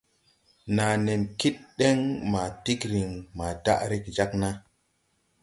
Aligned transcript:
Naa 0.75 0.95
nen 1.05 1.21
kid 1.39 1.55
den 1.77 1.99
maa 2.31 2.49
tigrin 2.63 3.11
maa 3.37 3.53
daʼ 3.65 3.79
rege 3.89 4.11
jāg 4.17 4.31
naa. 4.41 4.55